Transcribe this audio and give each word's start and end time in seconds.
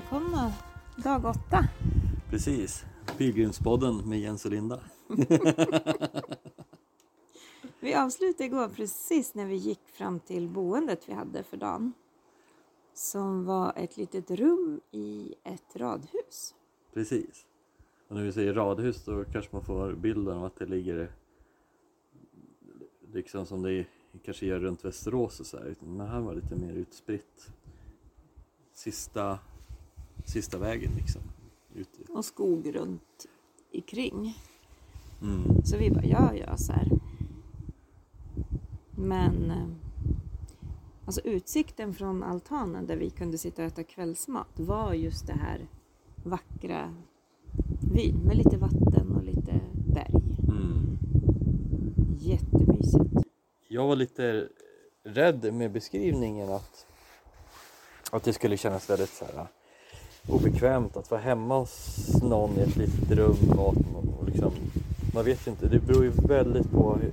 välkomna 0.00 0.52
dag 0.96 1.24
åtta. 1.24 1.64
Precis, 2.30 2.84
Pilgrimspodden 3.18 4.08
med 4.08 4.20
Jens 4.20 4.44
och 4.44 4.50
Linda. 4.50 4.80
Vi 7.80 7.94
avslutade 7.94 8.44
igår 8.44 8.68
precis 8.68 9.34
när 9.34 9.46
vi 9.46 9.54
gick 9.54 9.88
fram 9.88 10.20
till 10.20 10.48
boendet 10.48 11.08
vi 11.08 11.12
hade 11.12 11.42
för 11.42 11.56
dagen. 11.56 11.92
Som 12.94 13.44
var 13.44 13.72
ett 13.76 13.96
litet 13.96 14.30
rum 14.30 14.80
i 14.90 15.34
ett 15.44 15.76
radhus. 15.76 16.54
Precis. 16.94 17.46
Och 18.08 18.16
när 18.16 18.24
vi 18.24 18.32
säger 18.32 18.54
radhus 18.54 19.04
då 19.04 19.24
kanske 19.24 19.50
man 19.52 19.64
får 19.64 19.92
bilden 19.92 20.36
av 20.36 20.44
att 20.44 20.56
det 20.56 20.66
ligger 20.66 21.12
liksom 23.12 23.46
som 23.46 23.62
det 23.62 23.86
kanske 24.24 24.46
gör 24.46 24.60
runt 24.60 24.84
Västerås 24.84 25.40
och 25.40 25.46
så 25.46 25.58
här. 25.58 25.74
Men 25.80 26.06
här 26.06 26.20
var 26.20 26.34
det 26.34 26.40
lite 26.40 26.56
mer 26.56 26.72
utspritt. 26.72 27.52
Sista, 28.72 29.38
sista 30.24 30.58
vägen 30.58 30.92
liksom. 30.96 31.22
Ute. 31.74 32.12
Och 32.12 32.24
skog 32.24 32.76
runt 32.76 33.26
ikring. 33.70 34.38
Mm. 35.22 35.64
Så 35.64 35.76
vi 35.76 35.90
bara, 35.90 36.04
ja 36.04 36.34
ja 36.34 36.56
så 36.56 36.72
här. 36.72 36.88
Men 38.96 39.50
eh, 39.50 39.68
alltså 41.04 41.20
utsikten 41.20 41.94
från 41.94 42.22
altanen 42.22 42.86
där 42.86 42.96
vi 42.96 43.10
kunde 43.10 43.38
sitta 43.38 43.62
och 43.62 43.68
äta 43.68 43.84
kvällsmat 43.84 44.60
var 44.60 44.94
just 44.94 45.26
det 45.26 45.32
här 45.32 45.68
vackra 46.24 46.94
vyn 47.92 48.16
med 48.16 48.36
lite 48.36 48.56
vatten 48.56 49.16
och 49.16 49.24
lite 49.24 49.60
berg. 49.94 50.14
Mm. 50.48 50.98
Jättemysigt. 52.18 53.28
Jag 53.68 53.86
var 53.86 53.96
lite 53.96 54.48
rädd 55.02 55.54
med 55.54 55.72
beskrivningen 55.72 56.52
att, 56.52 56.86
att 58.10 58.22
det 58.22 58.32
skulle 58.32 58.56
kännas 58.56 58.90
väldigt 58.90 59.10
så 59.10 59.24
här, 59.24 59.46
obekvämt 60.28 60.96
att 60.96 61.10
vara 61.10 61.20
hemma 61.20 61.58
hos 61.58 61.98
någon 62.22 62.50
i 62.58 62.60
ett 62.60 62.76
litet 62.76 63.10
rum 63.10 63.50
och, 63.58 63.74
och 64.18 64.24
liksom, 64.26 64.52
man 65.14 65.24
vet 65.24 65.46
ju 65.46 65.50
inte, 65.50 65.66
det 65.68 65.78
beror 65.78 66.04
ju 66.04 66.10
väldigt 66.10 66.70
på 66.70 66.96
hur, 67.02 67.12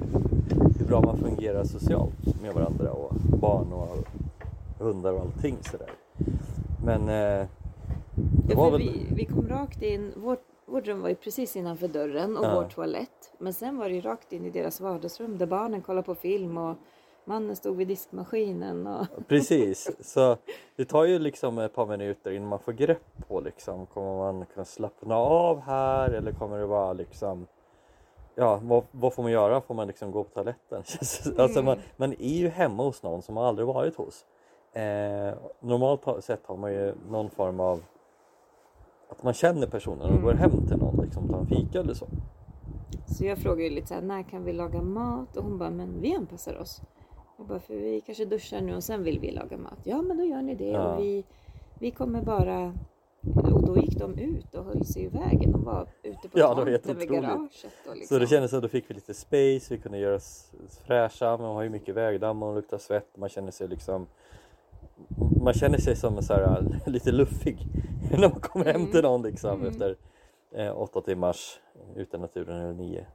hur 0.80 0.86
bra 0.86 1.02
man 1.02 1.18
fungerar 1.18 1.64
socialt 1.64 2.42
med 2.42 2.54
varandra 2.54 2.92
och 2.92 3.14
barn 3.40 3.74
och 3.74 3.98
hundar 4.80 5.14
och 5.14 5.22
allting 5.22 5.58
sådär. 5.72 5.92
Men 6.86 7.10
eh, 7.10 7.48
Ja, 8.50 8.70
väl... 8.70 8.80
vi, 8.82 9.06
vi 9.16 9.26
kom 9.26 9.48
rakt 9.48 9.82
in, 9.82 10.12
vårt, 10.16 10.44
vårt 10.66 10.88
rum 10.88 11.02
var 11.02 11.10
ju 11.10 11.16
precis 11.16 11.56
innanför 11.56 11.88
dörren 11.88 12.38
och 12.38 12.46
Ja. 12.46 12.56
vår 12.56 12.70
toalett. 12.70 13.34
Men 13.40 13.54
sen 13.54 13.78
var 13.78 13.90
det 13.90 13.96
ju 13.96 14.02
rakt 14.02 14.34
in 14.34 14.46
i 14.46 14.50
deras 14.50 14.82
vardagsrum 14.82 15.38
där 15.38 15.46
barnen 15.46 15.82
kollade 15.82 16.06
på 16.06 16.16
film 16.16 16.58
och 16.58 16.78
mannen 17.28 17.56
stod 17.56 17.78
vid 17.78 17.88
diskmaskinen. 17.88 18.88
Och... 18.88 19.06
Precis, 19.28 19.90
så 20.00 20.38
det 20.76 20.86
tar 20.86 21.04
ju 21.04 21.20
liksom 21.20 21.58
ett 21.58 21.74
par 21.74 21.86
minuter 21.86 22.32
innan 22.32 22.48
man 22.50 22.60
får 22.60 22.72
grepp 22.72 23.28
på 23.28 23.42
liksom, 23.42 23.86
kommer 23.86 24.18
man 24.18 24.46
kunna 24.46 24.66
slappna 24.66 25.16
av 25.16 25.62
här 25.62 26.10
eller 26.10 26.32
kommer 26.32 26.60
det 26.60 26.66
vara 26.66 26.94
liksom 26.94 27.48
Ja, 28.40 28.60
vad, 28.64 28.84
vad 28.92 29.14
får 29.14 29.24
man 29.24 29.32
göra? 29.32 29.62
Får 29.62 29.76
man 29.76 29.88
liksom 29.88 30.12
gå 30.12 30.24
på 30.24 30.30
toaletten? 30.30 30.84
alltså 31.38 31.64
man, 31.64 31.78
man 31.96 32.14
är 32.14 32.38
ju 32.38 32.48
hemma 32.48 32.84
hos 32.84 33.04
någon 33.04 33.22
som 33.22 33.36
man 33.36 33.46
aldrig 33.46 33.68
varit 33.68 33.96
hos. 33.96 34.26
Eh, 34.74 35.34
normalt 35.60 36.24
sett 36.24 36.46
har 36.46 36.58
man 36.58 36.74
ju 36.74 36.94
någon 37.10 37.30
form 37.30 37.60
av 37.60 37.84
att 39.10 39.24
man 39.24 39.34
känner 39.34 39.68
personen 39.68 40.14
och 40.14 40.22
går 40.22 40.34
hem 40.34 40.68
till 40.68 40.78
någon, 40.78 41.04
liksom 41.06 41.28
tar 41.28 41.40
en 41.40 41.48
fika 41.48 41.80
eller 41.80 41.94
så. 41.94 42.08
Så 43.06 43.26
jag 43.26 43.38
frågade 43.38 43.64
ju 43.64 43.70
lite 43.70 43.88
så 43.88 43.94
här, 43.94 44.02
när 44.02 44.24
kan 44.24 44.44
vi 44.44 44.54
laga 44.54 44.82
mat? 44.82 45.38
Och 45.38 45.44
hon 45.44 45.58
bara, 45.58 45.70
men 45.70 46.02
vi 46.02 46.16
anpassar 46.16 46.60
oss. 46.60 46.82
Jag 47.38 47.48
bara, 47.48 47.60
för 47.60 47.74
vi 47.74 48.02
kanske 48.02 48.26
duschar 48.26 48.62
nu 48.62 48.76
och 48.76 48.84
sen 48.84 49.04
vill 49.04 49.20
vi 49.20 49.32
laga 49.32 49.58
mat. 49.58 49.80
Ja, 49.84 50.02
men 50.02 50.18
då 50.18 50.24
gör 50.24 50.42
ni 50.42 50.56
det. 50.56 50.68
Ja. 50.70 50.94
Och 50.96 51.04
vi, 51.04 51.24
vi 51.80 51.92
kommer 51.92 52.22
bara... 52.22 52.74
Och 53.54 53.68
då 53.68 53.78
gick 53.78 53.98
de 53.98 54.18
ut 54.18 54.56
och 54.56 54.64
höll 54.66 54.86
sig 54.86 55.04
i 55.04 55.08
vägen. 55.08 55.52
De 55.52 55.64
var 55.64 55.88
ute 56.04 56.30
på 56.30 56.40
Ja, 56.40 56.56
tomten 56.56 56.98
vid 56.98 57.10
garaget. 57.10 57.66
Och 57.90 57.96
liksom. 57.98 58.16
Så 58.16 58.20
det 58.20 58.28
kändes 58.28 58.52
som 58.52 58.58
att 58.58 58.64
då 58.64 58.70
fick 58.70 58.90
vi 58.90 58.94
lite 58.94 59.14
space, 59.14 59.74
vi 59.76 59.78
kunde 59.78 59.98
göra 59.98 60.16
oss 60.16 60.52
fräscha, 60.88 61.38
man 61.38 61.56
har 61.56 61.64
ju 61.64 61.70
mycket 61.70 61.96
vägdamm 61.96 62.44
och 62.44 62.56
luktar 62.56 62.78
svett, 62.78 63.18
man 63.18 63.30
känner 63.30 63.52
sig 63.52 63.68
liksom 63.68 64.08
man 65.44 65.54
känner 65.54 65.78
sig 65.78 65.96
som 65.96 66.22
så 66.22 66.34
här, 66.34 66.66
lite 66.86 67.12
luffig 67.12 67.58
när 68.12 68.30
man 68.30 68.40
kommer 68.40 68.66
hem 68.66 68.92
till 68.92 69.02
någon 69.02 69.22
liksom 69.22 69.60
Mm. 69.60 69.68
efter 69.72 69.96
eh, 70.52 70.82
åtta 70.82 71.02
timmars 71.02 71.60
ute 71.96 72.18
i 72.18 72.20
naturen 72.20 72.62
eller 72.62 72.74
nio 72.74 73.06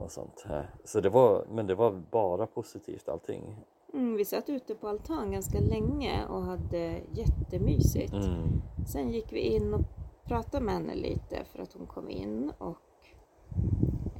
och 0.00 0.10
sånt. 0.10 0.46
Så 0.84 1.00
det 1.00 1.08
var, 1.08 1.44
men 1.50 1.66
det 1.66 1.74
var 1.74 2.02
bara 2.10 2.46
positivt 2.46 3.08
allting. 3.08 3.56
Mm, 3.94 4.16
vi 4.16 4.24
satt 4.24 4.48
ute 4.48 4.74
på 4.74 4.88
altan 4.88 5.32
ganska 5.32 5.58
länge 5.60 6.26
och 6.26 6.42
hade 6.42 7.00
jättemysigt. 7.12 8.12
Mm. 8.12 8.48
Sen 8.86 9.10
gick 9.10 9.32
vi 9.32 9.38
in 9.40 9.74
och 9.74 9.80
pratade 10.24 10.64
med 10.64 10.74
henne 10.74 10.94
lite 10.94 11.44
för 11.44 11.62
att 11.62 11.72
hon 11.72 11.86
kom 11.86 12.10
in 12.10 12.52
och 12.58 12.76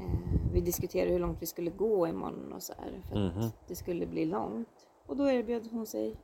eh, 0.01 0.51
vi 0.53 0.61
diskuterade 0.61 1.13
hur 1.13 1.19
långt 1.19 1.43
vi 1.43 1.47
skulle 1.47 1.71
gå 1.71 2.07
imorgon 2.09 2.53
och 2.53 2.63
så 2.63 2.73
här 2.79 3.03
för 3.09 3.27
att 3.27 3.37
Mhm. 3.37 3.51
det 3.69 3.75
skulle 3.75 4.07
bli 4.07 4.25
långt. 4.25 4.69
Och 5.07 5.17
då 5.17 5.31
erbjöd 5.31 5.69
hon 5.73 5.87
sig 5.87 6.17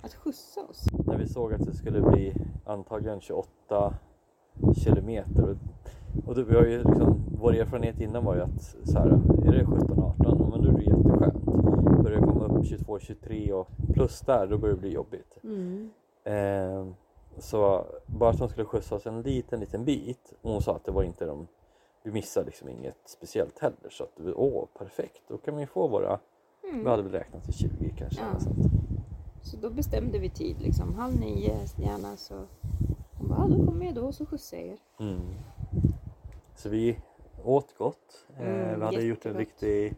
att 0.00 0.14
skjutsa 0.14 0.60
oss. 0.70 0.84
När 1.06 1.18
vi 1.18 1.28
såg 1.28 1.52
att 1.54 1.66
det 1.66 1.74
skulle 1.74 2.00
bli 2.00 2.34
antagligen 2.66 3.20
28 3.20 3.94
kilometer 4.84 5.42
och, 5.50 5.56
och 6.28 6.34
det, 6.34 6.44
vi 6.44 6.54
har 6.56 6.64
ju 6.64 6.78
liksom, 6.84 7.22
vår 7.40 7.54
erfarenhet 7.54 8.00
innan 8.00 8.24
var 8.24 8.34
ju 8.34 8.40
att 8.42 8.62
så 8.84 8.98
här, 8.98 9.06
är 9.06 9.52
det 9.52 9.64
17-18 9.64 10.14
ja, 10.18 10.48
men 10.50 10.62
då 10.62 10.68
är 10.68 10.72
det 10.72 10.82
jätteskönt. 10.84 11.44
Börjar 12.02 12.20
det 12.20 12.26
komma 12.26 12.44
upp 12.44 12.64
22-23 12.64 13.52
och 13.52 13.68
plus 13.94 14.20
där 14.20 14.46
då 14.46 14.58
börjar 14.58 14.74
det 14.74 14.80
bli 14.80 14.92
jobbigt. 14.92 15.38
Mm. 15.44 15.90
Eh, 16.24 16.86
så 17.38 17.84
bara 18.06 18.30
att 18.30 18.38
de 18.38 18.48
skulle 18.48 18.64
skjutsa 18.64 18.94
oss 18.94 19.06
en 19.06 19.22
liten 19.22 19.60
liten 19.60 19.84
bit 19.84 20.32
och 20.42 20.52
hon 20.52 20.62
sa 20.62 20.76
att 20.76 20.84
det 20.84 20.92
var 20.92 21.02
inte 21.02 21.26
de 21.26 21.46
vi 22.02 22.12
missade 22.12 22.46
liksom 22.46 22.68
inget 22.68 22.96
speciellt 23.04 23.58
heller 23.58 23.90
så 23.90 24.04
att 24.04 24.20
åh 24.34 24.64
perfekt 24.78 25.22
då 25.28 25.38
kan 25.38 25.56
vi 25.56 25.66
få 25.66 25.88
våra 25.88 26.18
vi 26.72 26.88
hade 26.88 27.02
väl 27.02 27.12
räknat 27.12 27.44
till 27.44 27.54
20 27.54 27.94
kanske 27.98 28.20
Ja. 28.20 28.40
sånt. 28.40 28.72
Så 29.42 29.56
då 29.56 29.70
bestämde 29.70 30.18
vi 30.18 30.30
tid 30.30 30.56
liksom. 30.60 30.94
Halv 30.94 31.20
nio 31.20 31.58
gärna 31.76 32.16
så. 32.16 32.34
Hon 33.18 33.28
bara, 33.28 33.48
då 33.48 33.66
kommer 33.66 33.86
jag 33.86 33.94
då 33.94 34.02
och 34.06 34.14
så 34.14 34.26
skjutsar 34.26 34.56
jag 34.56 34.66
er. 34.66 34.78
Mm. 35.00 35.20
Så 36.56 36.68
vi 36.68 36.98
åt 37.48 37.74
gott. 37.78 38.26
Eh, 38.38 38.46
Mm, 38.46 38.78
vi 38.80 38.84
hade 38.86 39.02
gjort 39.02 39.26
en 39.26 39.34
riktig... 39.36 39.94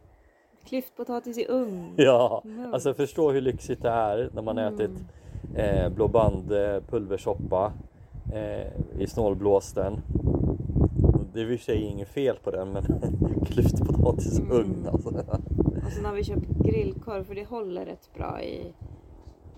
Klyftpotatis 0.65 1.37
i 1.37 1.45
ugn. 1.49 1.93
Ja, 1.97 2.41
Mm. 2.45 2.73
alltså 2.73 2.93
förstå 2.93 3.31
hur 3.31 3.41
lyxigt 3.41 3.81
det 3.81 3.89
är 3.89 4.29
när 4.33 4.41
man 4.41 4.57
Mm. 4.57 4.73
ätit 4.73 4.91
eh, 5.55 5.89
blå 5.89 6.07
band 6.07 6.51
eh, 6.51 6.79
pulversoppa 6.89 7.73
eh, 8.33 8.67
i 9.01 9.07
snålblåsten. 9.07 9.93
Och 11.13 11.25
Det 11.33 11.41
är 11.41 11.51
i 11.51 11.55
och 11.55 11.59
för 11.59 11.65
sig 11.65 11.81
inget 11.81 12.07
fel 12.09 12.35
på 12.43 12.51
den 12.51 12.71
men 12.73 12.83
klyftpotatis 13.45 14.39
i 14.39 14.41
Mm. 14.41 14.51
ugn 14.57 14.87
alltså. 14.91 15.09
Och 15.85 15.91
sen 15.91 16.05
har 16.05 16.13
vi 16.13 16.23
köpt 16.23 16.47
grillkorv 16.65 17.23
för 17.23 17.35
det 17.35 17.43
håller 17.49 17.85
rätt 17.85 18.09
bra 18.13 18.41
i 18.41 18.73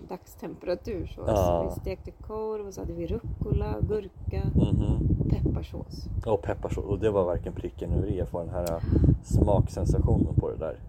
dagstemperatur. 0.08 1.06
Så, 1.06 1.20
Ja. 1.26 1.36
så 1.36 1.74
vi 1.74 1.80
stekte 1.80 2.10
korv 2.10 2.66
och 2.66 2.74
så 2.74 2.80
hade 2.80 2.92
vi 2.92 3.06
rucola, 3.06 3.76
gurka, 3.80 4.42
Mhm. 4.54 5.13
Pepparsås. 5.42 6.06
Och 6.26 6.42
pepparsås 6.42 6.84
och 6.84 6.98
det 6.98 7.10
var 7.10 7.24
verkligen 7.24 7.54
pricken 7.54 7.92
över 7.92 8.06
i 8.06 8.20
att 8.20 8.30
få 8.30 8.38
den 8.38 8.48
här 8.48 8.72
eh, 8.72 8.82
smaksensationen 9.24 10.34
på 10.34 10.50
det 10.50 10.56
där. 10.56 10.80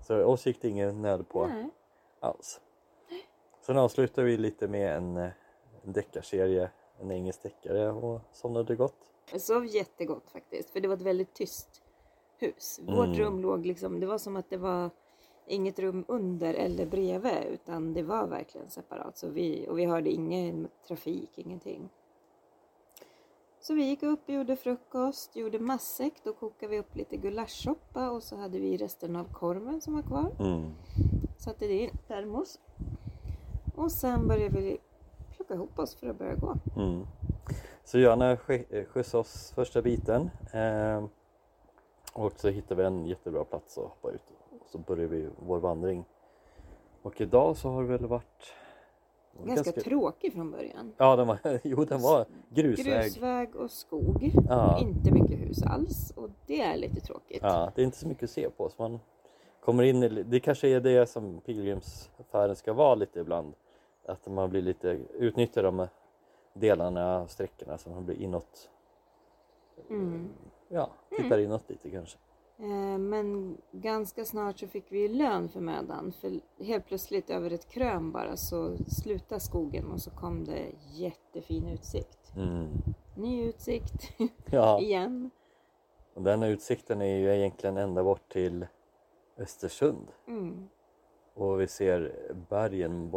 Så 0.00 0.24
oss 0.24 0.46
gick 0.46 0.62
det 0.62 0.68
ingen 0.68 1.02
nöd 1.02 1.28
på 1.28 1.46
Nej. 1.46 1.68
alls. 2.20 2.60
Sen 3.66 3.78
avslutar 3.78 4.22
vi 4.22 4.36
lite 4.36 4.68
med 4.68 4.96
en, 4.96 5.16
eh, 5.16 5.28
en 5.82 5.92
deckarserie, 5.92 6.70
en 7.00 7.10
engelsk 7.10 7.42
deckare 7.42 7.92
och 7.92 8.20
somnade 8.32 8.76
gott. 8.76 8.96
Jag 9.32 9.40
sov 9.40 9.66
jättegott 9.66 10.30
faktiskt 10.30 10.70
för 10.70 10.80
det 10.80 10.88
var 10.88 10.96
ett 10.96 11.02
väldigt 11.02 11.34
tyst 11.34 11.82
hus. 12.38 12.80
Mm. 12.82 12.94
Vårt 12.94 13.18
rum 13.18 13.40
låg 13.40 13.66
liksom, 13.66 14.00
det 14.00 14.06
var 14.06 14.18
som 14.18 14.36
att 14.36 14.50
det 14.50 14.56
var 14.56 14.90
inget 15.46 15.78
rum 15.78 16.04
under 16.08 16.54
eller 16.54 16.86
bredvid 16.86 17.44
utan 17.50 17.94
det 17.94 18.02
var 18.02 18.26
verkligen 18.26 18.70
separat. 18.70 19.18
Så 19.18 19.28
vi, 19.28 19.66
och 19.68 19.78
vi 19.78 19.84
hörde 19.84 20.10
ingen 20.10 20.68
trafik, 20.88 21.38
ingenting. 21.38 21.88
Så 23.66 23.74
vi 23.74 23.84
gick 23.84 24.02
upp 24.02 24.28
gjorde 24.28 24.56
frukost, 24.56 25.36
gjorde 25.36 25.58
matsäck. 25.58 26.12
Då 26.24 26.32
kokade 26.32 26.70
vi 26.70 26.78
upp 26.78 26.96
lite 26.96 27.16
gulaschsoppa 27.16 28.10
och 28.10 28.22
så 28.22 28.36
hade 28.36 28.58
vi 28.58 28.76
resten 28.76 29.16
av 29.16 29.32
korven 29.32 29.80
som 29.80 29.94
var 29.94 30.02
kvar. 30.02 30.30
Mm. 30.40 30.70
Satte 31.38 31.66
det 31.66 31.82
i 31.82 31.90
termos. 32.08 32.60
Och 33.76 33.92
sen 33.92 34.28
började 34.28 34.60
vi 34.60 34.78
plocka 35.36 35.54
ihop 35.54 35.78
oss 35.78 35.94
för 35.94 36.06
att 36.06 36.18
börja 36.18 36.34
gå. 36.34 36.56
Mm. 36.76 37.06
Så 37.84 37.98
Johanna 37.98 38.30
eh, 38.30 38.84
skjutsade 38.84 39.20
oss 39.20 39.52
första 39.54 39.82
biten 39.82 40.30
eh, 40.52 41.04
och 42.12 42.32
så 42.40 42.48
hittade 42.48 42.82
vi 42.82 42.86
en 42.86 43.06
jättebra 43.06 43.44
plats 43.44 43.78
att 43.78 43.84
hoppa 43.84 44.10
ut 44.10 44.32
och 44.60 44.68
så 44.68 44.78
började 44.78 45.16
vi 45.16 45.28
vår 45.38 45.58
vandring. 45.58 46.04
Och 47.02 47.20
idag 47.20 47.56
så 47.56 47.70
har 47.70 47.82
det 47.82 47.88
väl 47.88 48.06
varit 48.06 48.54
Ganska, 49.42 49.72
tråkig 49.72 50.32
från 50.32 50.50
början. 50.50 50.92
Ja, 50.96 51.16
den 51.16 51.26
var, 51.26 51.38
jo, 51.62 51.84
den 51.84 52.02
var 52.02 52.26
grusväg. 52.48 53.02
Grusväg 53.02 53.56
och 53.56 53.70
skog. 53.70 54.32
Ja. 54.48 54.78
Inte 54.80 55.12
mycket 55.12 55.40
hus 55.40 55.62
alls 55.62 56.12
och 56.16 56.30
det 56.46 56.60
är 56.60 56.76
lite 56.76 57.00
tråkigt. 57.00 57.42
Ja, 57.42 57.72
det 57.74 57.82
är 57.82 57.84
inte 57.84 57.98
så 57.98 58.08
mycket 58.08 58.24
att 58.24 58.30
se 58.30 58.50
på. 58.50 58.68
Så 58.68 58.82
man 58.82 59.00
kommer 59.60 59.82
in 59.82 60.02
i, 60.02 60.08
det 60.08 60.40
kanske 60.40 60.68
är 60.68 60.80
det 60.80 61.06
som 61.06 61.40
pilgrimsfärden 61.40 62.56
ska 62.56 62.72
vara 62.72 62.94
lite 62.94 63.20
ibland. 63.20 63.54
Att 64.06 64.26
man 64.26 64.50
blir 64.50 64.62
lite 64.62 64.98
utnyttjad 65.14 65.66
av 65.66 65.88
delarna, 66.52 67.28
sträckorna 67.28 67.78
som 67.78 67.92
har 67.92 68.00
blivit 68.00 68.22
inåt. 68.22 68.70
Mm. 69.90 70.28
Ja, 70.68 70.90
tittar 71.16 71.38
inåt 71.38 71.70
lite 71.70 71.90
kanske. 71.90 72.18
Eh, 72.58 72.98
Men 72.98 73.56
ganska 73.72 74.24
snart 74.24 74.58
så 74.58 74.66
fick 74.66 74.92
vi 74.92 75.08
lön 75.08 75.48
för 75.48 75.60
mödan. 75.60 76.12
För 76.20 76.40
helt 76.64 76.86
plötsligt 76.86 77.30
över 77.30 77.50
ett 77.50 77.68
krön 77.68 78.12
bara 78.12 78.36
så 78.36 78.76
slutade 78.88 79.40
skogen 79.40 79.90
och 79.92 80.00
så 80.00 80.10
kom 80.10 80.44
det 80.44 80.66
jättefin 80.92 81.68
utsikt. 81.68 82.32
Mm. 82.36 82.68
Ny 83.16 83.42
utsikt 83.44 84.12
Ja, 84.50 84.80
igen. 84.80 85.30
och 86.14 86.22
den 86.22 86.42
utsikten 86.42 87.02
är 87.02 87.16
ju 87.18 87.34
egentligen 87.36 87.76
ända 87.76 88.04
bort 88.04 88.32
till 88.32 88.66
Östersund. 89.38 90.06
Mm. 90.28 90.68
Och 91.34 91.60
vi 91.60 91.66
ser 91.68 92.12
bergen, 92.50 93.10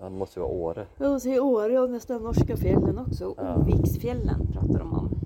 det 0.00 0.10
måste 0.10 0.40
vara 0.40 0.50
Åre. 0.50 0.86
Och 0.98 1.22
så 1.22 1.28
i 1.28 1.40
Åre 1.40 1.80
och 1.80 1.90
nästan 1.90 2.22
norska 2.22 2.56
fjällen 2.56 2.98
också. 2.98 3.34
Ja. 3.36 3.56
Oviksfjällen 3.56 4.46
pratar 4.52 4.78
de 4.78 4.92
om. 4.92 5.20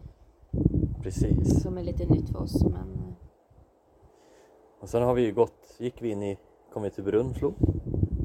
Precis. 1.03 1.63
Som 1.63 1.79
är 1.79 1.83
lite 1.83 2.07
nytt 2.07 2.31
för 2.31 2.43
oss. 2.43 2.65
Men 2.65 3.00
Och 4.81 4.89
sen 4.89 5.03
har 5.03 5.15
vi 5.15 5.23
ju 5.23 5.35
gått, 5.35 5.75
gick 5.79 6.03
vi 6.03 6.11
in 6.11 6.23
i, 6.23 6.39
kom 6.73 6.83
vi 6.83 6.91
till 6.91 7.05
Brunflo. 7.05 7.55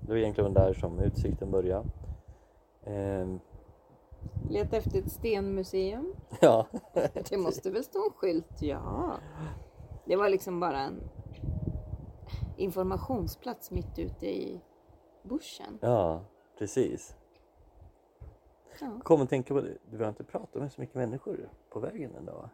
Det 0.02 0.08
var 0.08 0.16
egentligen 0.16 0.54
där 0.54 0.74
som 0.74 1.00
utsikten 1.00 1.52
började. 1.52 1.86
Ehm, 2.84 3.40
leta 4.50 4.78
efter 4.78 5.00
ett 5.00 5.12
stenmuseum. 5.12 6.14
ja, 6.42 6.68
Det 7.30 7.38
måste 7.38 7.72
väl 7.72 7.84
stå 7.84 8.06
en 8.06 8.12
skylt? 8.12 8.62
Ja. 8.62 9.14
Det 10.06 10.16
var 10.16 10.30
liksom 10.30 10.60
bara 10.60 10.80
en 10.80 11.02
informationsplats 12.58 13.72
mitt 13.72 14.00
ute 14.00 14.28
i 14.28 14.62
bushen. 15.24 15.80
ja, 15.82 16.22
precis. 16.58 17.16
Ja. 18.82 19.00
Kom 19.04 19.22
och 19.22 19.30
tänka 19.30 19.54
på 19.54 19.62
det, 19.62 19.78
vi 19.90 20.04
har 20.04 20.10
inte 20.10 20.24
pratat 20.24 20.62
med 20.62 20.72
så 20.72 20.82
mycket 20.82 20.96
människor 20.96 21.50
på 21.70 21.80
vägen 21.80 22.26
va? 22.26 22.50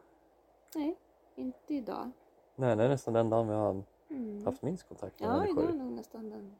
Nej, 0.75 0.95
inte 1.36 1.74
idag. 1.74 2.12
Nej, 2.56 2.75
det 2.75 2.83
är 2.83 2.89
nästan 2.89 3.13
den 3.13 3.30
dagen 3.30 3.47
vi 3.47 3.54
har 3.54 3.83
Mm. 4.12 4.46
haft 4.46 4.62
minst 4.62 4.88
kontakt 4.88 5.19
med 5.19 5.30
Ja, 5.30 5.38
människor. 5.38 5.63
idag 5.63 5.74
är 5.75 5.78
nog 5.80 5.92
nästan 5.92 6.30
den. 6.30 6.56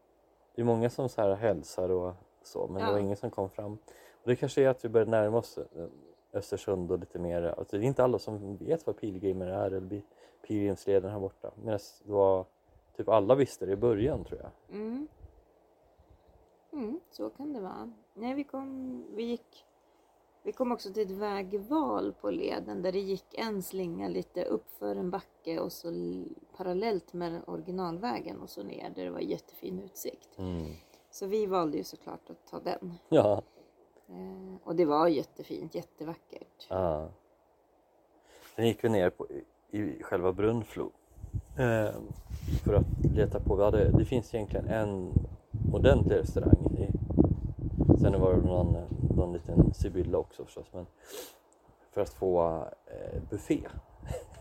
Det 0.56 0.62
är 0.62 0.66
många 0.66 0.90
som 0.90 1.10
så 1.10 1.22
här 1.22 1.36
hälsar 1.36 1.90
och 1.90 2.14
så, 2.44 2.68
men 2.68 2.74
det 2.76 2.82
Ja. 2.88 2.92
var 2.92 3.00
ingen 3.00 3.18
som 3.18 3.32
kom 3.32 3.50
fram. 3.50 3.72
Och 4.24 4.30
det 4.30 4.36
kanske 4.36 4.64
är 4.64 4.70
att 4.70 4.86
vi 4.86 4.90
börjar 4.90 5.08
närma 5.08 5.38
oss 5.38 5.58
eh, 5.58 5.86
Östersund 6.34 6.92
och 6.92 7.00
lite 7.00 7.20
mer, 7.20 7.42
alltså 7.44 7.78
det 7.78 7.84
är 7.86 7.88
inte 7.88 8.04
alla 8.04 8.20
som 8.20 8.58
vet 8.58 8.88
vad 8.88 8.98
pilgrimer 8.98 9.48
är 9.48 9.72
eller 9.72 10.02
pilgrimsleden 10.48 11.12
här 11.12 11.20
borta. 11.20 11.52
Medan 11.64 11.80
det 12.04 12.12
var, 12.12 12.46
typ 12.98 13.10
alla 13.10 13.36
visste 13.36 13.66
det 13.66 13.72
i 13.72 13.76
början 13.76 14.24
tror 14.24 14.40
jag. 14.42 14.78
Mm. 14.78 15.08
Mm, 16.74 17.00
så 17.12 17.30
kan 17.30 17.54
det 17.54 17.60
vara. 17.62 17.92
Nej, 18.14 18.34
vi 18.34 18.44
kom, 18.44 19.04
vi 19.16 19.24
gick, 19.24 19.66
vi 20.44 20.52
kom 20.52 20.72
också 20.72 20.94
till 20.94 21.04
ett 21.04 21.12
vägval 21.18 22.14
på 22.22 22.30
leden 22.32 22.82
där 22.82 22.92
det 22.92 23.00
gick 23.00 23.34
en 23.34 23.64
slinga 23.64 24.08
lite 24.08 24.44
uppför 24.44 24.96
en 24.96 25.10
backe 25.10 25.60
och 25.60 25.72
så 25.72 25.88
parallellt 26.58 27.14
med 27.14 27.42
originalvägen 27.48 28.42
och 28.42 28.50
så 28.50 28.64
ner 28.64 28.90
där 28.96 29.04
det 29.04 29.12
var 29.12 29.20
jättefin 29.20 29.80
utsikt. 29.80 30.38
Mm. 30.38 30.66
Så 31.12 31.28
vi 31.28 31.46
valde 31.46 31.78
ju 31.78 31.84
såklart 31.84 32.30
att 32.30 32.48
ta 32.48 32.60
den. 32.60 32.94
Ja, 33.10 33.42
Eh, 34.12 34.56
och 34.64 34.76
det 34.76 34.86
var 34.86 35.08
jättefint, 35.08 35.76
jättevackert. 35.76 36.68
ja. 36.70 37.10
Sen 38.56 38.68
gick 38.68 38.84
vi 38.84 38.90
ner 38.90 39.10
på, 39.10 39.28
i, 39.30 39.44
i 39.80 40.04
själva 40.04 40.34
Brunflo 40.34 40.92
eh, 41.58 41.96
för 42.64 42.74
att 42.74 43.16
leta 43.16 43.40
på, 43.40 43.56
vi 43.56 43.64
hade, 43.64 43.92
det 43.92 44.06
finns 44.06 44.34
egentligen 44.34 44.68
en 44.68 45.14
ordentlig 45.74 46.16
restaurang 46.16 46.71
sen 48.02 48.22
var 48.22 48.34
det 48.34 48.42
någon, 48.42 48.78
någon 49.16 49.34
liten 49.34 49.74
sibylla 49.74 50.18
också 50.18 50.46
förstås 50.46 50.68
men 50.74 50.86
för 51.92 52.02
att 52.02 52.10
få 52.10 52.66
eh, 52.86 53.22
buffé. 53.30 53.62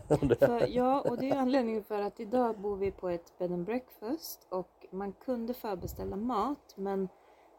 För, 0.39 0.67
ja, 0.67 1.01
och 1.01 1.17
det 1.17 1.29
är 1.29 1.37
anledningen 1.37 1.83
för 1.83 2.01
att 2.01 2.19
idag 2.19 2.59
bor 2.59 2.75
vi 2.75 2.91
på 2.91 3.09
ett 3.09 3.37
bed 3.37 3.51
and 3.51 3.65
breakfast 3.65 4.47
och 4.49 4.85
man 4.91 5.13
kunde 5.13 5.53
förbeställa 5.53 6.15
mat 6.15 6.73
men 6.75 7.09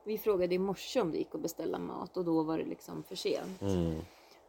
vi 0.05 0.19
frågade 0.19 0.55
i 0.55 0.59
morse 0.59 1.01
om 1.01 1.13
det 1.13 1.19
gick 1.19 1.35
att 1.35 1.43
beställa 1.43 1.79
mat 1.79 2.17
och 2.17 2.25
då 2.25 2.43
var 2.43 2.59
det 2.59 2.65
liksom 2.65 3.03
för 3.03 3.17
sent. 3.17 3.63
mm. 3.63 4.01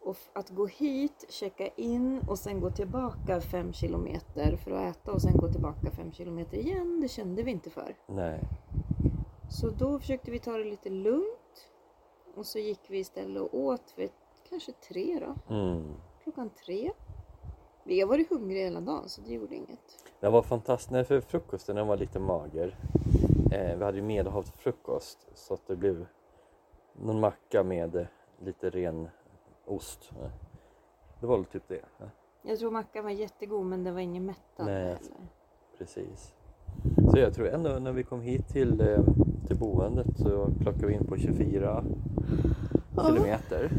Och 0.01 0.17
att 0.33 0.49
gå 0.49 0.65
hit, 0.65 1.25
checka 1.29 1.67
in 1.67 2.21
och 2.27 2.39
sen 2.39 2.59
gå 2.59 2.69
tillbaka 2.69 3.41
fem 3.41 3.73
kilometer 3.73 4.55
för 4.55 4.71
att 4.71 4.95
äta 4.95 5.11
och 5.11 5.21
sen 5.21 5.37
gå 5.37 5.51
tillbaka 5.51 5.91
fem 5.91 6.11
kilometer 6.11 6.57
igen, 6.57 6.99
det 7.01 7.07
kände 7.07 7.43
vi 7.43 7.51
inte 7.51 7.69
för. 7.69 7.95
Nej. 8.07 8.39
Så 9.49 9.69
då 9.69 9.99
försökte 9.99 10.31
vi 10.31 10.39
ta 10.39 10.51
det 10.51 10.63
lite 10.63 10.89
lugnt 10.89 11.42
och 12.35 12.45
så 12.45 12.59
gick 12.59 12.79
vi 12.87 12.97
istället 12.99 13.41
och 13.41 13.59
åt 13.59 13.93
vid 13.95 14.09
kanske 14.49 14.71
tre 14.71 15.19
då, 15.19 15.55
Mm. 15.55 15.93
klockan 16.23 16.49
tre. 16.65 16.91
Vi 17.83 18.01
har 18.01 18.07
varit 18.07 18.29
hungriga 18.29 18.63
hela 18.63 18.81
dagen 18.81 19.09
så 19.09 19.21
det 19.21 19.33
gjorde 19.33 19.55
inget. 19.55 20.03
Den 20.19 20.31
var 20.33 20.41
fantastisk, 20.41 20.91
nej 20.91 21.03
för 21.03 21.21
frukosten 21.21 21.75
den 21.75 21.87
var 21.87 21.97
lite 21.97 22.19
mager. 22.19 22.77
Eh, 23.51 23.77
vi 23.77 23.83
hade 23.83 23.97
ju 23.97 24.03
medelhavs 24.03 24.51
frukost 24.51 25.27
så 25.33 25.53
att 25.53 25.67
det 25.67 25.75
blev 25.75 26.05
någon 26.93 27.19
macka 27.19 27.63
med 27.63 27.95
eh, 27.95 28.05
lite 28.39 28.69
ren 28.69 29.09
ost. 29.65 30.11
Det 31.19 31.27
var 31.27 31.37
väl 31.37 31.45
typ 31.45 31.67
det. 31.67 31.81
Ja, 31.97 32.05
Jag 32.41 32.59
tror 32.59 32.71
mackan 32.71 33.03
var 33.03 33.11
jättegod 33.11 33.65
men 33.65 33.83
det 33.83 33.91
var 33.91 33.99
ingen 33.99 34.25
mättande 34.25 34.71
Nej. 34.73 34.83
heller. 34.83 35.27
precis. 35.77 36.33
Så 37.11 37.19
jag 37.19 37.33
tror 37.33 37.47
ändå 37.47 37.69
när 37.69 37.91
vi 37.91 38.03
kom 38.03 38.21
hit 38.21 38.47
till, 38.47 38.81
eh, 38.81 39.03
till 39.47 39.57
boendet 39.59 40.17
så 40.17 40.47
klockade 40.61 40.87
vi 40.87 40.93
in 40.93 41.05
på 41.07 41.17
24 41.17 41.83
kilometer. 43.05 43.71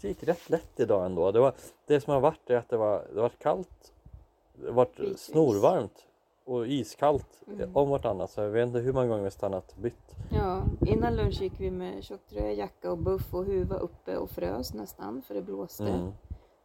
Det 0.00 0.08
gick 0.08 0.22
rätt 0.22 0.50
lätt 0.50 0.80
idag 0.80 1.06
ändå. 1.06 1.32
Det, 1.32 1.40
var, 1.40 1.52
det 1.86 2.00
som 2.00 2.12
har 2.12 2.20
varit 2.20 2.50
är 2.50 2.56
att 2.56 2.68
det 2.68 2.76
var, 2.76 3.06
det 3.14 3.20
var 3.20 3.28
kallt, 3.28 3.92
det 4.52 4.70
varit 4.70 4.96
Precis. 4.96 5.20
snorvarmt 5.20 6.06
och 6.44 6.66
iskallt 6.66 7.26
Mm. 7.46 7.76
om 7.76 7.88
vartannat. 7.90 8.30
Så 8.30 8.40
jag 8.40 8.48
vet 8.50 8.66
inte 8.66 8.78
hur 8.78 8.92
många 8.92 9.06
gånger 9.06 9.24
vi 9.24 9.30
stannat 9.30 9.72
och 9.76 9.82
bytt. 9.82 10.14
Ja, 10.32 10.62
innan 10.86 11.16
lunch 11.16 11.42
gick 11.42 11.52
vi 11.60 11.70
med 11.70 12.04
tjocktröja, 12.04 12.52
jacka 12.52 12.90
och 12.90 12.98
buff 12.98 13.34
och 13.34 13.44
huva 13.44 13.76
uppe 13.76 14.16
och 14.16 14.30
frös 14.30 14.74
nästan 14.74 15.22
för 15.22 15.34
det 15.34 15.42
blåste. 15.42 15.88
Mm. 15.88 16.12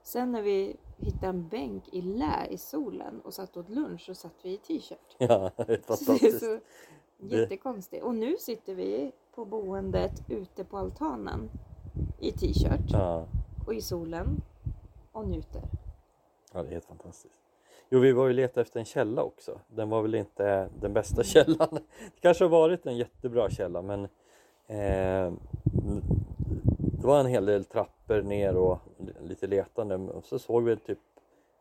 Sen 0.03 0.31
när 0.31 0.41
vi 0.41 0.75
hittade 0.97 1.27
en 1.27 1.47
bänk 1.47 1.83
i 1.93 2.01
lä 2.01 2.47
i 2.49 2.57
solen 2.57 3.21
och 3.21 3.33
satt 3.33 3.57
åt 3.57 3.69
lunch 3.69 4.01
så 4.05 4.15
satt 4.15 4.35
vi 4.43 4.53
i 4.53 4.57
t-shirt. 4.57 5.15
Ja, 5.17 5.51
fantastiskt. 5.87 6.39
så 6.39 6.59
jättekonstigt. 7.19 8.03
Och 8.03 8.15
nu 8.15 8.35
sitter 8.39 8.75
vi 8.75 9.11
på 9.35 9.45
boendet 9.45 10.23
ute 10.29 10.63
på 10.63 10.77
altanen 10.77 11.49
i 12.19 12.31
t-shirt 12.31 12.91
Ja, 12.91 13.25
och 13.67 13.73
i 13.73 13.81
solen 13.81 14.41
och 15.11 15.27
njuter. 15.27 15.61
ja, 16.53 16.61
det 16.63 16.67
är 16.67 16.71
helt 16.71 16.85
fantastiskt. 16.85 17.35
Jo, 17.89 17.99
vi 17.99 18.11
var 18.11 18.27
ju 18.27 18.33
leta 18.33 18.61
efter 18.61 18.79
en 18.79 18.85
källa 18.85 19.23
också. 19.23 19.59
Den 19.67 19.89
var 19.89 20.01
väl 20.01 20.15
inte 20.15 20.69
den 20.81 20.93
bästa 20.93 21.23
källan. 21.23 21.67
Det 21.71 22.21
kanske 22.21 22.43
har 22.43 22.49
varit 22.49 22.85
en 22.85 22.97
jättebra 22.97 23.49
källa 23.49 23.81
men 23.81 24.03
eh, 24.67 25.33
det 26.99 27.07
var 27.07 27.19
en 27.19 27.25
hel 27.25 27.45
del 27.45 27.65
trappor 27.65 28.21
ner 28.21 28.55
och 28.57 28.77
lite 29.21 29.47
letande 29.47 29.95
och 29.95 30.25
så 30.25 30.39
såg 30.39 30.63
vi 30.63 30.77
typ 30.77 30.99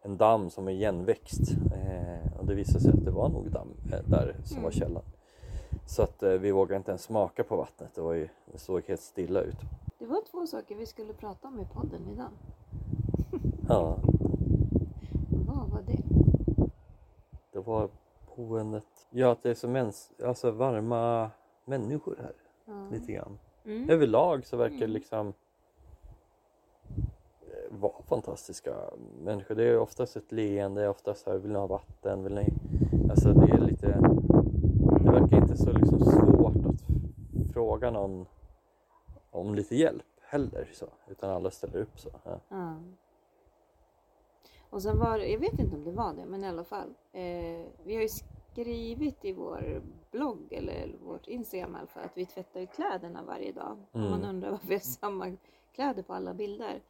en 0.03 0.17
damm 0.17 0.51
som 0.51 0.69
är 0.69 0.73
igenväxt 0.73 1.51
eh, 1.75 2.39
och 2.39 2.47
det 2.47 2.55
visade 2.55 2.81
sig 2.81 2.91
att 2.93 3.05
det 3.05 3.11
var 3.11 3.29
nog 3.29 3.51
damm 3.51 3.69
eh, 3.93 3.99
där 4.07 4.37
som 4.45 4.63
var 4.63 4.71
Mm. 4.71 4.73
källan. 4.73 5.03
Så 5.87 6.03
att 6.03 6.23
eh, 6.23 6.31
vi 6.31 6.51
vågade 6.51 6.77
inte 6.77 6.91
ens 6.91 7.03
smaka 7.03 7.45
på 7.45 7.57
vattnet. 7.57 7.95
Det, 7.95 8.01
var 8.01 8.13
ju, 8.13 8.29
det 8.53 8.59
såg 8.59 8.83
helt 8.87 9.01
stilla 9.01 9.41
ut. 9.41 9.57
Det 9.99 10.07
var 10.07 10.23
två 10.31 10.47
saker 10.47 10.75
vi 10.77 10.87
skulle 10.87 11.13
prata 11.13 11.49
om 11.49 11.61
i 11.61 11.65
podden 11.75 12.01
idag. 12.13 12.29
Ja, 13.69 13.97
Vad 15.47 15.71
var 15.71 15.83
det? 15.87 16.03
det 17.53 17.59
var 17.61 17.89
boendet. 18.37 18.85
Ja, 19.11 19.33
att 19.33 19.43
det 19.43 19.51
är 19.51 19.55
så 19.55 19.69
mäns 19.69 20.13
alltså 20.25 20.51
varma 20.51 21.31
människor 21.65 22.17
här. 22.23 22.33
Ja. 22.65 22.87
Lite 22.91 23.13
grann. 23.13 23.39
Mm. 23.65 23.91
Överlag 23.91 24.47
så 24.47 24.57
verkar 24.57 24.77
det 24.77 24.85
Mm. 24.85 24.93
liksom 24.95 25.27
eh, 27.47 27.79
vara 27.81 28.03
fantastiska 28.09 28.75
människor. 29.23 29.55
Det 29.55 29.65
är 29.65 29.79
oftast 29.79 30.17
ett 30.17 30.33
leende, 30.33 30.89
oftast 30.89 31.27
här, 31.27 31.39
vill 31.39 31.53
ni 31.53 31.59
ha 31.59 31.67
vatten? 31.67 32.25
Vill 32.25 32.35
ni... 32.35 32.49
Alltså 33.11 33.33
det 33.33 33.53
är 33.53 33.59
lite, 33.61 33.99
inte 35.55 35.65
så 35.65 35.73
liksom 35.73 36.01
svårt 36.01 36.67
att 36.67 37.53
fråga 37.53 37.91
någon 37.91 38.27
om 39.31 39.55
lite 39.55 39.77
hjälp 39.77 40.05
heller 40.23 40.71
så, 40.73 40.87
utan 41.09 41.31
alla 41.31 41.51
ställer 41.51 41.81
upp 41.81 41.99
så. 42.01 42.11
Ja. 42.25 42.41
Ja. 42.49 42.77
Och 44.71 44.83
sen 44.83 44.99
var 44.99 45.19
jag 45.19 45.39
vet 45.39 45.59
inte 45.59 45.77
om 45.77 45.85
det 45.85 45.93
var 45.93 46.15
det, 46.15 46.25
men 46.27 46.45
i 46.45 46.49
alla 46.49 46.65
fall. 46.65 46.95
Eh, 47.13 47.67
vi 47.85 47.95
har 47.95 48.03
ju 48.03 48.09
skrivit 48.09 49.25
i 49.25 49.33
vår 49.33 49.83
blogg 50.11 50.53
eller 50.53 50.97
vårt 51.05 51.27
Instagram 51.27 51.75
i 51.75 51.79
alla 51.79 51.87
fall 51.87 52.05
att 52.05 52.17
vi 52.17 52.27
tvättar 52.27 52.61
ju 52.61 52.67
kläderna 52.67 53.23
varje 53.23 53.53
dag. 53.53 53.79
Om 53.93 54.01
man 54.01 54.15
Mm. 54.15 54.29
undrar 54.29 54.51
varför 54.51 54.69
vi 54.69 54.75
har 54.75 54.81
samma 54.81 55.37
kläder 55.73 56.03
på 56.03 56.15
alla 56.15 56.35
bilder. 56.35 56.83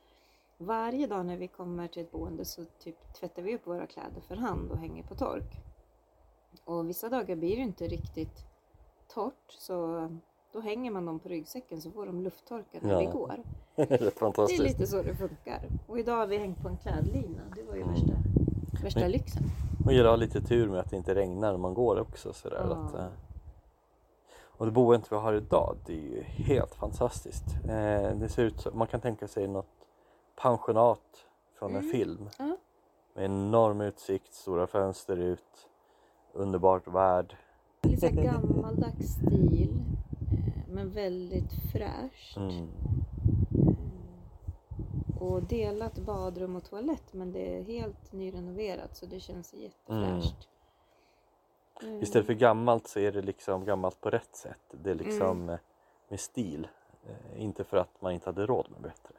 Varje 0.59 1.07
dag 1.07 1.27
när 1.27 1.37
vi 1.37 1.49
kommer 1.49 1.89
till 1.89 2.03
ett 2.03 2.11
boende 2.13 2.45
så 2.45 2.65
typ 2.65 3.15
tvättar 3.15 3.43
vi 3.43 3.55
upp 3.55 3.67
våra 3.67 3.87
kläder 3.87 4.21
för 4.21 4.37
hand 4.37 4.71
och 4.71 4.79
hänger 4.79 5.03
på 5.03 5.15
tork. 5.15 5.53
Och 6.65 6.89
vissa 6.89 7.09
dagar 7.09 7.37
blir 7.37 7.57
det 7.57 7.63
inte 7.63 7.89
riktigt 7.89 8.45
torrt 9.09 9.53
så 9.59 10.09
Då 10.53 10.61
hänger 10.61 10.91
man 10.91 11.07
dem 11.07 11.19
på 11.19 11.29
ryggsäcken 11.29 11.81
så 11.81 11.91
får 11.91 12.07
de 12.07 12.23
lufttorka 12.23 12.79
när 12.81 12.93
Ja. 12.93 12.99
vi 12.99 13.07
går. 13.07 13.35
det 13.77 13.83
är 13.93 13.99
Det 13.99 14.07
är 14.07 14.11
fantastiskt. 14.11 14.63
lite 14.63 14.87
så 14.87 15.03
det 15.03 15.15
funkar. 15.17 15.69
Och 15.89 15.99
idag 15.99 16.17
har 16.17 16.27
vi 16.27 16.37
hängt 16.39 16.63
på 16.63 16.69
en 16.69 16.77
klädlina. 16.77 17.43
Det 17.57 17.63
var 17.63 17.75
ju 17.75 17.83
Mm. 17.83 17.95
värsta, 17.95 18.13
värsta 18.83 19.01
Men- 19.01 19.11
lyxen. 19.11 19.43
Man 19.85 19.95
gillar 19.95 20.07
att 20.09 20.13
ha 20.13 20.17
lite 20.17 20.41
tur 20.41 20.69
med 20.69 20.81
att 20.81 20.91
det 20.91 20.97
inte 20.97 21.15
regnar 21.15 21.51
när 21.53 21.59
man 21.59 21.75
går 21.75 22.01
också. 22.01 22.33
Sådär, 22.33 22.67
Ja. 22.69 22.75
att, 22.77 22.95
eh, 22.95 23.07
och 24.43 24.67
det 24.67 24.73
boendet 24.73 25.13
vi 25.13 25.17
har 25.17 25.33
idag, 25.35 25.77
det 25.87 25.93
är 25.93 25.97
ju 26.03 26.23
helt 26.23 26.75
fantastiskt. 26.75 27.45
Eh, 27.65 28.11
det 28.17 28.29
ser 28.29 28.43
ut 28.45 28.61
som, 28.61 28.79
man 28.79 28.87
kan 28.87 29.01
tänka 29.01 29.29
sig 29.29 29.49
något 29.49 29.87
pensionat 30.37 31.27
från 31.59 31.71
en 31.71 31.77
Mm. 31.77 31.91
film. 31.91 32.29
Ja. 32.39 32.57
Med 33.15 33.25
enorm 33.25 33.81
utsikt, 33.81 34.35
stora 34.35 34.67
fönster 34.67 35.17
ut, 35.17 35.69
underbart 36.33 36.87
värld. 36.89 37.37
Lite 37.85 38.01
så 38.15 38.15
gammaldags 38.23 39.13
stil. 39.13 39.83
eh, 40.33 40.63
Men 40.69 40.91
väldigt 40.91 41.53
fräscht. 41.73 42.37
Mm. 42.37 42.69
Och 45.21 45.43
delat 45.43 45.99
badrum 45.99 46.57
och 46.57 46.65
toalett 46.65 47.13
men 47.13 47.33
det 47.33 47.57
är 47.59 47.63
helt 47.63 48.13
nyrenoverat 48.13 48.97
så 48.97 49.07
det 49.07 49.21
känns 49.21 49.55
jättefräscht. 49.55 50.49
Mm. 51.83 52.03
Istället 52.03 52.27
för 52.27 52.35
gammalt 52.35 52.87
så 52.89 52.99
är 53.01 53.13
det 53.13 53.23
liksom 53.23 53.65
gammalt 53.65 54.01
på 54.01 54.11
rätt 54.11 54.37
sätt. 54.37 54.61
Det 54.83 54.91
är 54.91 54.95
liksom 54.95 55.27
Mm. 55.43 55.49
eh, 55.49 55.59
med 56.09 56.21
stil. 56.21 56.69
Eh, 57.07 57.43
Inte 57.43 57.65
för 57.65 57.77
att 57.77 58.03
man 58.03 58.13
inte 58.13 58.29
hade 58.29 58.47
råd 58.47 58.67
med 58.71 58.81
bättre. 58.81 59.15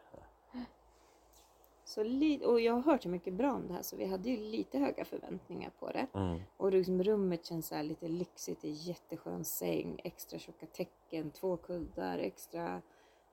Så 1.87 2.03
li- 2.03 2.45
och 2.45 2.59
jag 2.61 2.73
har 2.73 2.81
hört 2.81 3.03
så 3.03 3.09
mycket 3.09 3.33
bra 3.33 3.53
om 3.53 3.67
det 3.67 3.73
här 3.73 3.81
så 3.81 3.95
vi 3.95 4.05
hade 4.05 4.29
ju 4.29 4.37
lite 4.37 4.79
höga 4.79 5.05
förväntningar 5.05 5.71
på 5.79 5.91
det. 5.91 6.07
Mm. 6.13 6.39
Och 6.57 6.71
liksom 6.71 7.03
rummet 7.03 7.45
känns 7.45 7.67
så 7.67 7.75
här 7.75 7.83
lite 7.83 8.07
lyxigt, 8.07 8.61
det 8.61 8.67
är 8.67 8.87
jätteskön 8.87 9.43
säng, 9.43 10.01
extra 10.03 10.39
tjocka 10.39 10.65
täcken, 10.65 11.31
två 11.31 11.57
kuddar, 11.57 12.17
extra 12.17 12.81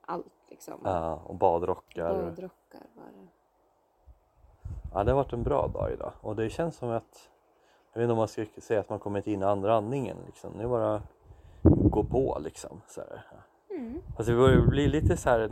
allt 0.00 0.50
liksom. 0.50 0.80
Ja, 0.84 1.22
och 1.26 1.34
badrockar. 1.34 2.24
Badrockar 2.24 2.86
bara. 2.96 3.28
Ja, 4.94 5.04
det 5.04 5.10
har 5.10 5.16
varit 5.16 5.32
en 5.32 5.42
bra 5.42 5.66
dag 5.66 5.92
idag 5.92 6.12
och 6.20 6.36
det 6.36 6.50
känns 6.50 6.76
som 6.76 6.90
att 6.90 7.30
jag 7.92 8.00
vet 8.00 8.04
inte 8.04 8.12
om 8.12 8.18
man 8.18 8.28
ska 8.28 8.46
säga 8.58 8.80
att 8.80 8.90
man 8.90 8.98
kommit 8.98 9.26
in 9.26 9.42
i 9.42 9.44
andra 9.44 9.74
andningen 9.74 10.16
liksom. 10.26 10.56
Det 10.56 10.62
är 10.62 10.68
bara 10.68 11.02
gå 11.64 12.04
på 12.04 12.38
liksom. 12.44 12.80
Så 12.88 13.00
här. 13.00 13.22
Mm. 13.70 14.02
Alltså 14.16 14.32
vi 14.32 14.38
börjar 14.38 14.66
bli 14.66 14.88
lite 14.88 15.16
så 15.16 15.30
här, 15.30 15.50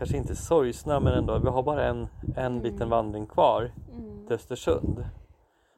kanske 0.00 0.16
inte 0.16 0.36
sorgsna 0.36 1.00
men 1.00 1.12
ändå, 1.14 1.38
vi 1.38 1.48
har 1.48 1.62
bara 1.62 1.84
en, 1.84 2.08
en 2.36 2.52
Mm. 2.52 2.62
liten 2.62 2.90
vandring 2.90 3.26
kvar 3.26 3.70
Mm. 3.92 4.26
till 4.26 4.34
Östersund. 4.34 5.04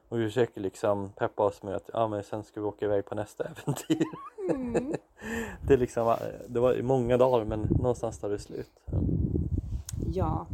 Och 0.09 0.19
vi 0.19 0.25
försöker 0.25 0.61
liksom 0.61 1.09
peppa 1.15 1.43
oss 1.45 1.63
med 1.63 1.75
att 1.75 1.89
ja, 1.93 2.07
men 2.07 2.23
sen 2.23 2.43
ska 2.43 2.61
vi 2.61 2.67
åka 2.67 2.85
iväg 2.85 3.05
på 3.05 3.15
nästa 3.15 3.43
äventyr. 3.47 4.03
Mm. 4.49 4.93
Det, 5.67 5.77
liksom, 5.77 6.15
det 6.47 6.59
var 6.59 6.81
många 6.81 7.17
dagar 7.17 7.45
men 7.45 7.61
någonstans 7.61 8.19
tar 8.19 8.29
det 8.29 8.39
slut. 8.39 8.71
Ja, 10.13 10.45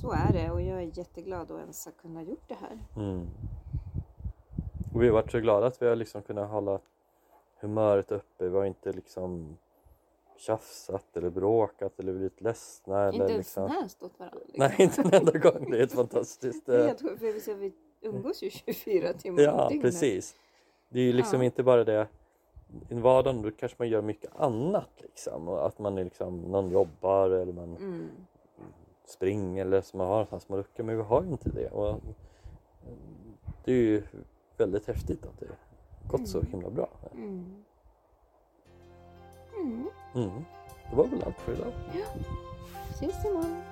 så 0.00 0.12
är 0.12 0.32
det 0.32 0.50
och 0.50 0.62
jag 0.62 0.82
är 0.82 0.98
jätteglad 0.98 1.40
att 1.50 1.60
ens 1.60 1.84
ha 1.84 1.92
kunnat 2.02 2.26
gjort 2.28 2.48
det 2.48 2.56
här. 2.60 2.78
Mm. 2.96 3.26
Och 4.94 5.02
vi 5.02 5.06
har 5.06 5.14
varit 5.14 5.30
så 5.32 5.40
glada 5.40 5.66
att 5.66 5.82
vi 5.82 5.86
har 5.88 5.96
liksom 5.96 6.22
kunnat 6.22 6.50
hålla 6.50 6.78
humöret 7.60 8.12
uppe. 8.12 8.48
Vi 8.48 8.56
har 8.56 8.64
inte 8.64 8.92
liksom 8.92 9.56
tjafsat 10.38 11.16
eller 11.16 11.30
bråkat 11.30 11.98
eller 12.00 12.12
blivit 12.12 12.40
ledsna. 12.40 13.00
Eller 13.02 13.12
Inte 13.12 13.32
ens 13.32 13.36
liksom... 13.46 13.64
näst 13.82 14.02
åt 14.02 14.18
varandra. 14.18 14.38
liksom. 14.46 14.58
Nej, 14.64 14.74
inte 14.78 15.00
en 15.02 15.14
enda 15.14 15.38
gång. 15.38 15.70
Det 15.70 15.76
är 15.76 15.78
helt 15.80 15.92
fantastiskt. 15.92 16.66
Det 16.66 16.82
är 16.82 16.86
helt 16.86 17.02
sjukt, 17.02 17.18
för 17.20 17.32
vi, 17.32 17.40
så 17.40 17.70
umgås 18.08 18.42
ju 18.42 18.50
24 18.50 19.12
timmar 19.12 19.42
Ja, 19.42 19.68
dygnet. 19.68 19.82
precis. 19.84 20.34
Det 20.88 21.00
är 21.00 21.04
ju 21.04 21.12
liksom 21.12 21.38
Ja. 21.40 21.44
inte 21.44 21.62
bara 21.62 21.84
det. 21.84 22.08
I 22.88 22.94
vardagen 22.94 23.42
då 23.42 23.50
kanske 23.50 23.76
man 23.78 23.88
gör 23.88 24.02
mycket 24.02 24.30
annat 24.36 24.90
liksom. 24.98 25.48
Och 25.48 25.66
att 25.66 25.78
man 25.78 25.98
är 25.98 26.04
liksom, 26.04 26.38
någon 26.40 26.70
jobbar 26.70 27.30
eller 27.30 27.52
man 27.52 27.76
Mm. 27.76 28.08
springer 29.06 29.66
eller 29.66 29.80
så 29.80 29.96
man 29.96 30.06
har 30.06 30.12
någonstans 30.14 30.48
man 30.48 30.58
ruckar. 30.58 30.84
Men 30.84 30.96
vi 30.96 31.02
har 31.02 31.22
ju 31.22 31.28
inte 31.30 31.50
det. 31.50 31.70
Och 31.70 32.00
det 33.64 33.72
är 33.72 33.76
ju 33.76 34.02
väldigt 34.56 34.86
häftigt 34.86 35.24
att 35.26 35.40
det 35.40 35.46
gått 36.08 36.28
så 36.28 36.38
Mm. 36.38 36.50
himla 36.50 36.70
bra. 36.70 36.88
Mm. 37.14 37.64
Mm. 40.14 40.28
Mm. 40.28 40.44
Det 40.90 40.96
var 40.96 41.04
väl 41.06 41.22
allt 41.26 41.40
för 41.40 41.52
idag. 41.52 41.72
Ses 42.90 43.24
imorgon. 43.24 43.62